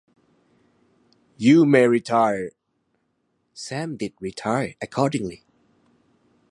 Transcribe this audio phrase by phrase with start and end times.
[1.37, 2.53] ‘You may retire.’
[3.53, 5.45] Sam did retire accordingly.